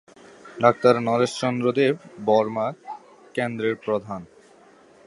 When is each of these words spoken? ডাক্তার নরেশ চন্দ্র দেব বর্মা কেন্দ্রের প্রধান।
ডাক্তার 0.57 0.93
নরেশ 1.01 1.31
চন্দ্র 1.39 1.65
দেব 1.71 1.95
বর্মা 2.25 2.67
কেন্দ্রের 3.35 3.75
প্রধান। 3.75 4.21